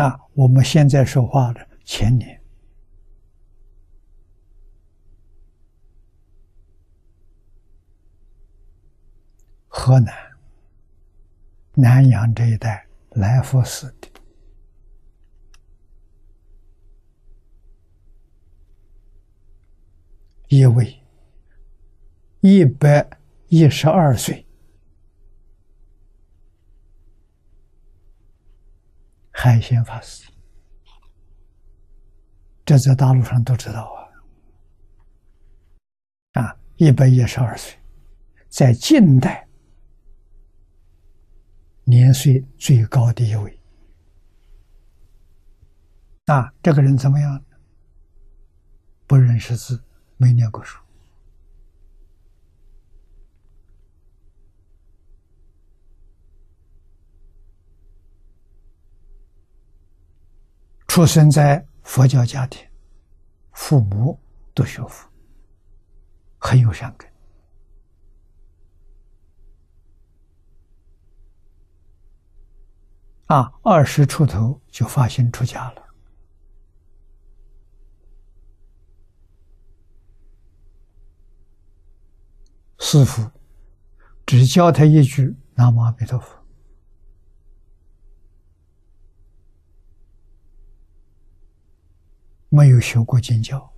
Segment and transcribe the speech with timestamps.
[0.00, 2.40] 啊，我们现在说话的前年，
[9.68, 10.14] 河南
[11.74, 14.08] 南阳这一带来福寺的
[20.48, 20.98] 一位
[22.40, 23.06] 一百
[23.48, 24.46] 一十二岁。
[29.42, 30.30] 海鲜法师，
[32.62, 33.90] 这在大陆上都知道
[36.34, 36.42] 啊。
[36.42, 37.74] 啊，一百一十二岁，
[38.50, 39.48] 在近代
[41.84, 43.58] 年岁最高的一位。
[46.26, 47.42] 啊，这个人怎么样？
[49.06, 49.82] 不认识字，
[50.18, 50.78] 没念过书。
[61.00, 62.62] 出生在佛教家庭，
[63.52, 64.20] 父母
[64.52, 65.08] 都学佛，
[66.36, 67.10] 很有善根。
[73.28, 75.82] 啊，二十出头就发心出家了。
[82.78, 83.30] 师傅
[84.26, 86.38] 只教他一句“南无阿弥陀佛”。
[92.52, 93.72] 没有学过经教，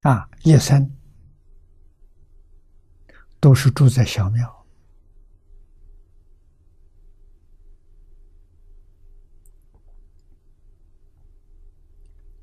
[0.00, 0.90] 啊，一生
[3.38, 4.66] 都是住在小庙，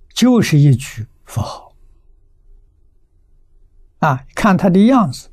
[0.09, 1.75] 就是一句佛号，
[3.99, 5.31] 啊，看他的样子，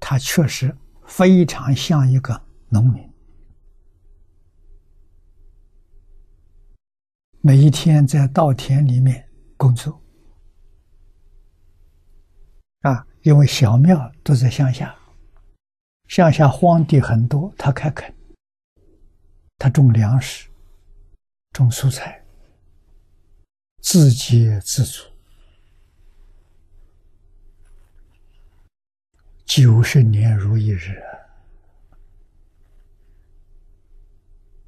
[0.00, 3.11] 他确实非常像一个农民。
[7.44, 10.00] 每一天在稻田里面工作，
[12.82, 14.96] 啊，因为小庙都在乡下，
[16.06, 18.14] 乡下荒地很多，他开垦，
[19.58, 20.48] 他种粮食，
[21.50, 22.24] 种蔬菜，
[23.80, 25.02] 自给自足，
[29.44, 31.02] 九十年如一日，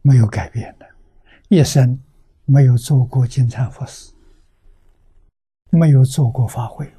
[0.03, 0.91] 没有改变的，
[1.49, 1.97] 一生。
[2.47, 4.12] 没有做过金蝉佛事，
[5.71, 6.93] 没有做过法会，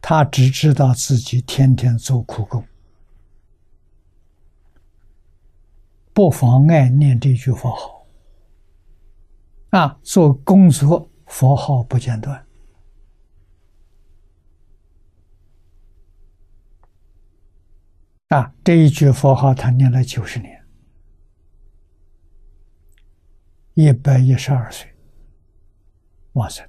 [0.00, 2.66] 他只知道自己天天做苦工，
[6.12, 8.06] 不妨碍念这句佛号。
[9.70, 12.46] 啊，做工作佛号不间断。
[18.28, 20.63] 啊，这一句佛号他念了九十年。
[23.74, 24.94] 一百一十二岁，
[26.34, 26.64] 往生。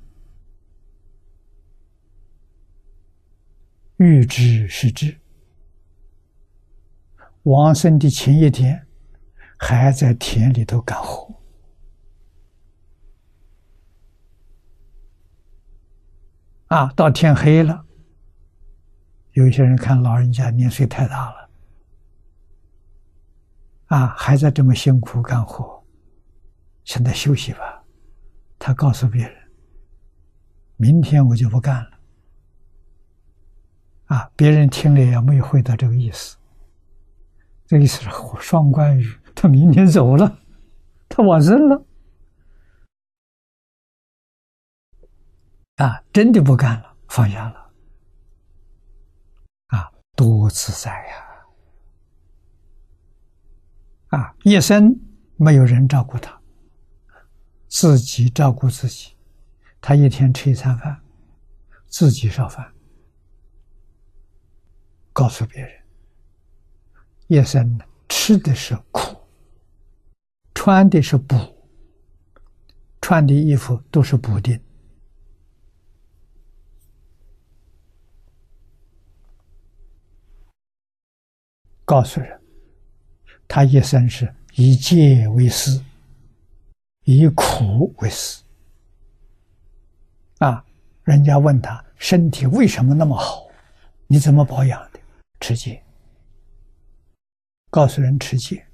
[3.97, 5.17] 欲知是知，
[7.43, 8.87] 往生的前一天，
[9.57, 11.33] 还在田里头干活。
[16.67, 17.85] 啊，到天黑了，
[19.33, 21.49] 有些人看老人家年岁太大了，
[23.85, 25.74] 啊，还在这么辛苦干活。
[26.85, 27.83] 现在休息吧，
[28.57, 29.35] 他告诉别人
[30.77, 31.91] ：“明天我就不干了。”
[34.15, 36.37] 啊，别人听了也没有回答这个意思。
[37.65, 38.09] 这意思是
[38.39, 40.37] 双关语，他明天走了，
[41.09, 41.83] 他往生了。
[45.77, 47.71] 啊，真的不干了，放下了。
[49.69, 51.25] 啊，多自在呀！
[54.09, 54.95] 啊，一生
[55.35, 56.39] 没有人照顾他。
[57.77, 59.11] 自己照顾自己，
[59.81, 60.97] 他一天吃一餐饭，
[61.87, 62.73] 自己烧饭，
[65.11, 65.83] 告诉别人，
[67.27, 67.77] 一生
[68.07, 69.17] 吃的是苦，
[70.53, 71.35] 穿的是补，
[73.01, 74.57] 穿的衣服都是补丁，
[81.83, 82.41] 告诉人，
[83.49, 85.83] 他一生是以戒为师。
[87.05, 88.43] 以苦为食
[90.39, 90.65] 啊！
[91.03, 93.47] 人家问他身体为什么那么好？
[94.07, 94.99] 你怎么保养的？
[95.39, 95.83] 吃戒，
[97.69, 98.65] 告诉人吃戒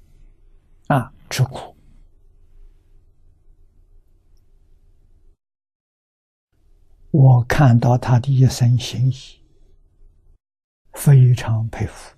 [0.88, 1.76] 啊，吃苦。
[7.10, 9.14] 我看到他的一生行医，
[10.94, 12.14] 非常佩服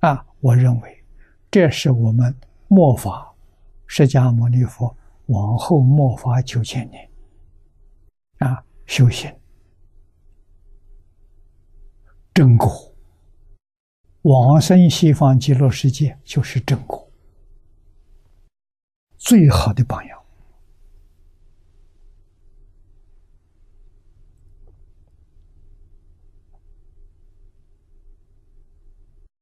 [0.00, 0.26] 啊！
[0.40, 1.04] 我认为
[1.50, 2.34] 这是我们。
[2.68, 3.31] 末法，
[3.94, 4.96] 释迦牟尼佛
[5.26, 7.10] 往后末法九千年，
[8.38, 9.30] 啊，修行
[12.32, 12.70] 正果，
[14.22, 17.06] 往生西方极乐世界就是正果，
[19.18, 20.18] 最好的榜样。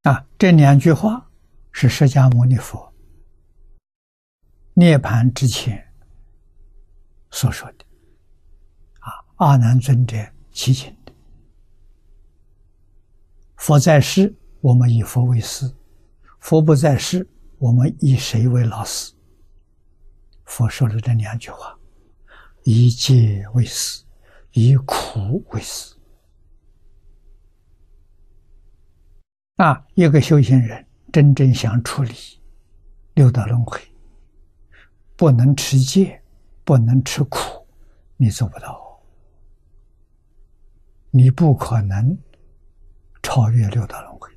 [0.03, 1.31] 啊，这两句话
[1.70, 2.89] 是释迦牟尼佛
[4.81, 5.93] 涅盘之前
[7.31, 7.85] 所说的。
[9.00, 10.17] 啊，阿难尊者
[10.53, 11.12] 祈请的。
[13.56, 15.67] 佛在世，我们以佛为师；
[16.38, 17.29] 佛不在世，
[17.59, 19.12] 我们以谁为老师？
[20.47, 21.79] 佛说了这两句话：
[22.65, 24.03] 以戒为师，
[24.53, 25.94] 以苦为师。
[29.56, 32.15] 啊，一个修行人真正想处理
[33.12, 33.79] 六道轮回，
[35.20, 36.22] 不能持戒，
[36.64, 37.67] 不能吃苦，
[38.17, 39.02] 你做不到，
[41.11, 42.17] 你不可能
[43.22, 44.31] 超越六道轮回。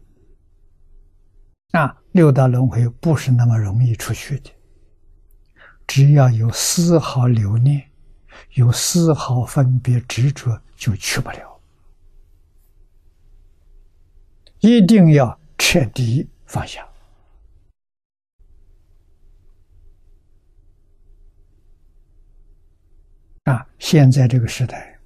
[1.71, 4.51] 啊，六道轮回不是那么容易出去的，
[5.87, 7.89] 只要有丝毫留念，
[8.55, 11.61] 有丝毫分别执着，就去不了。
[14.59, 16.85] 一定要彻底放下
[23.43, 23.67] 啊！
[23.77, 24.97] 现在这个时代，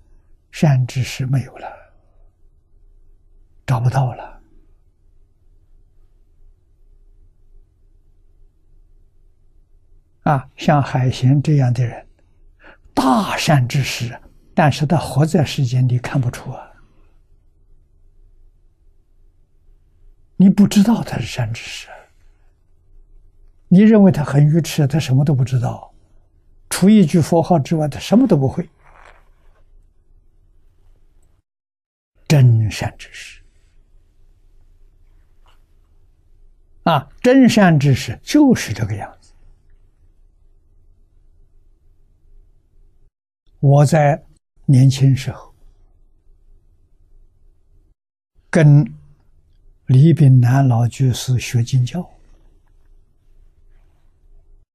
[0.51, 1.67] 善知识没有了，
[3.65, 4.41] 找不到了
[10.23, 10.49] 啊！
[10.55, 12.07] 像海贤这样的人，
[12.93, 14.19] 大善知识，
[14.53, 16.71] 但是他活在世间里看不出啊。
[20.35, 21.87] 你不知道他是善知识，
[23.69, 25.91] 你认为他很愚痴，他什么都不知道，
[26.77, 28.69] 除一句佛号之外，他什么都不会。
[32.27, 33.41] 真善知识
[36.83, 39.33] 啊，真善知识就是这个样子。
[43.59, 44.23] 我在
[44.67, 45.51] 年轻时候
[48.51, 48.85] 跟。
[49.87, 52.01] 李炳南老居士学经教，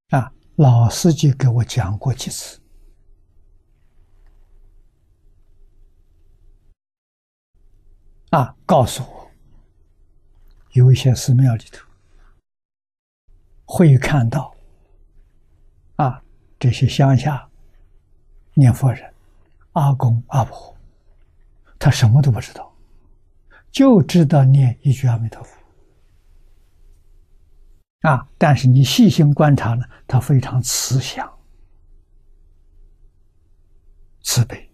[0.09, 0.33] 啊，
[0.63, 2.61] 老司机给我讲过几次，
[8.31, 9.29] 啊，告诉我，
[10.71, 11.85] 有一些寺庙里头
[13.65, 14.55] 会看到，
[15.97, 16.23] 啊，
[16.61, 17.51] 这些乡下
[18.55, 19.13] 念佛人，
[19.73, 20.77] 阿公阿婆，
[21.77, 22.73] 他什么都不知道。
[23.73, 25.61] 就知道念一句阿弥陀佛
[28.03, 28.29] 啊！
[28.39, 31.29] 但是你细心观察呢，他非常慈祥、
[34.23, 34.71] 慈悲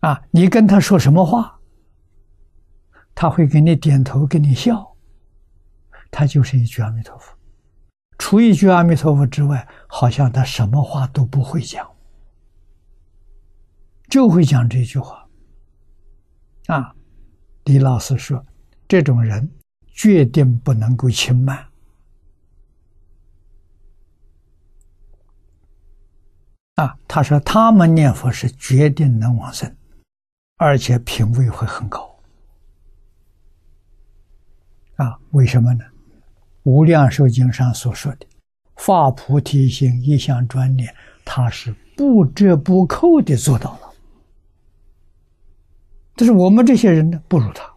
[0.00, 0.22] 啊！
[0.30, 1.60] 你跟他说什么话，
[3.14, 4.96] 他会给你点头，给你笑。
[6.12, 7.36] 他就是一句阿弥陀佛，
[8.18, 11.88] 除一句阿弥陀佛之外，好像他什么话都不会讲，
[14.08, 15.28] 就会讲这句话。
[16.66, 16.94] 啊，
[17.64, 18.44] 李老师说，
[18.88, 19.48] 这种人
[20.00, 21.66] 决定不能够轻慢。
[26.76, 29.76] 啊，他说他们念佛是决定能往生，
[30.56, 32.18] 而且品位会很高。
[34.96, 35.84] 啊，为什么呢？
[36.62, 38.26] 《无量寿经》上所说的
[38.76, 40.94] “发菩提心，一向专念”，
[41.26, 43.92] 他是不折不扣的做到了。
[46.16, 47.69] 但是我们这些人呢，不如他。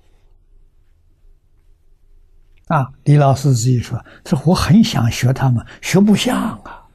[2.74, 6.88] 啊，李老师自己说：“说我很想学他们，学不像啊。”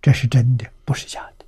[0.00, 1.44] 这是真的，不是假的。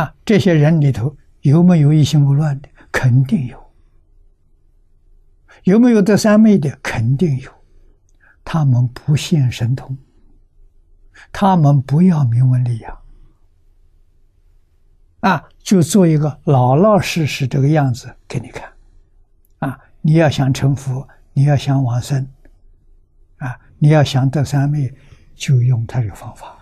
[0.00, 2.68] 啊，这些人里头有没有一心不乱的？
[2.90, 3.62] 肯定有。
[5.62, 6.76] 有没有得三昧的？
[6.82, 7.52] 肯定有。
[8.42, 9.96] 他们不现神通，
[11.30, 12.98] 他们不要名闻利养。
[15.20, 18.73] 啊，就做一个老老实实这个样子给你看，
[20.06, 22.28] 你要想成佛，你要想往生，
[23.38, 24.94] 啊，你要想得三昧，
[25.34, 26.58] 就用他这个方法。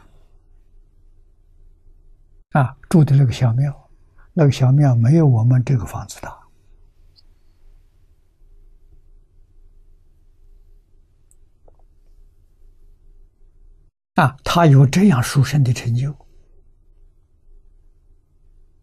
[2.50, 3.90] 啊，住的那个小庙，
[4.32, 6.38] 那个小庙没有我们这个房子大，
[14.22, 16.14] 啊，他有这样殊胜的成就。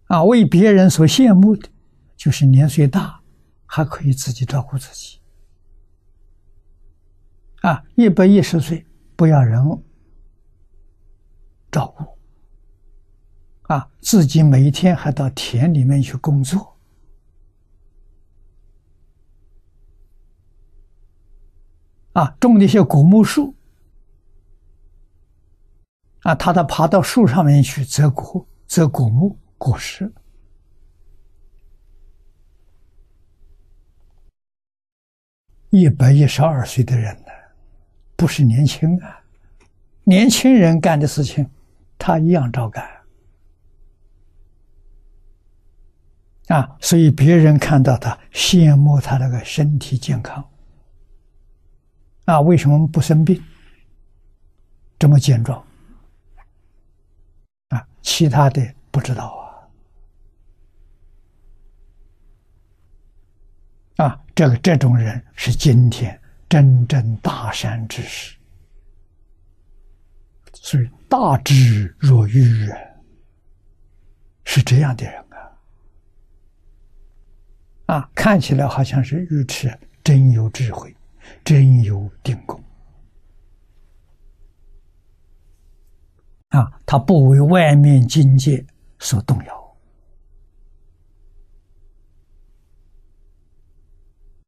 [0.08, 1.70] 啊，为别人所羡慕的，
[2.18, 3.19] 就是年岁大，
[3.72, 5.20] 还可以自己照顾自己，
[7.62, 8.84] 啊，一百一十岁
[9.16, 9.64] 不要人
[11.70, 12.04] 照顾，
[13.72, 16.76] 啊，自己每一天还到田里面去工作，
[22.14, 23.54] 啊，种那些果木树，
[26.22, 30.12] 啊，他都爬到树上面去摘果、摘果木果实。
[35.70, 37.32] 一百一十二岁的人呢，
[38.16, 39.22] 不是年轻啊，
[40.04, 41.48] 年轻人干的事情，
[41.98, 42.90] 他一样照干
[46.48, 46.78] 啊。
[46.82, 50.44] 所以别人看到他羡慕他那个身体健康
[52.26, 53.40] 啊，为什么不生病，
[54.98, 55.64] 这么健壮
[57.70, 57.88] 啊？
[58.02, 59.28] 其他的不知道
[63.98, 64.08] 啊。
[64.08, 66.18] 啊，这个这种人是今天
[66.48, 68.38] 真正大善之士，
[70.54, 72.78] 所以大智若愚啊，
[74.46, 75.22] 是这样的人
[77.88, 77.98] 啊！
[77.98, 80.96] 啊，看起来好像是愚痴，真有智慧，
[81.44, 82.64] 真有定功
[86.52, 86.80] 啊！
[86.86, 88.66] 他不为外面境界
[89.00, 89.69] 所动摇。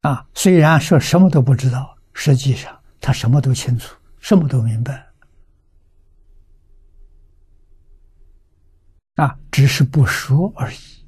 [0.02, 5.08] 啊，虽然说什么都不知道，实际上他什么都清楚，什么都明白。
[9.16, 11.01] 啊，只是不说而已。